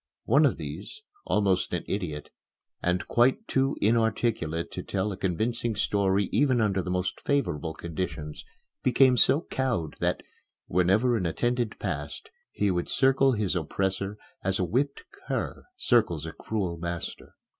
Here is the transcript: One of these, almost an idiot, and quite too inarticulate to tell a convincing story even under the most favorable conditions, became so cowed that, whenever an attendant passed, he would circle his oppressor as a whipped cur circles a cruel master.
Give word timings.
One 0.25 0.47
of 0.47 0.57
these, 0.57 1.03
almost 1.27 1.73
an 1.73 1.83
idiot, 1.87 2.31
and 2.81 3.07
quite 3.07 3.47
too 3.47 3.77
inarticulate 3.81 4.71
to 4.71 4.81
tell 4.81 5.11
a 5.11 5.15
convincing 5.15 5.75
story 5.75 6.27
even 6.31 6.59
under 6.59 6.81
the 6.81 6.89
most 6.89 7.19
favorable 7.21 7.75
conditions, 7.75 8.43
became 8.81 9.15
so 9.15 9.41
cowed 9.51 9.97
that, 9.99 10.23
whenever 10.65 11.17
an 11.17 11.27
attendant 11.27 11.77
passed, 11.77 12.31
he 12.51 12.71
would 12.71 12.89
circle 12.89 13.33
his 13.33 13.55
oppressor 13.55 14.17
as 14.43 14.57
a 14.57 14.63
whipped 14.65 15.03
cur 15.27 15.67
circles 15.77 16.25
a 16.25 16.31
cruel 16.31 16.77
master. 16.77 17.35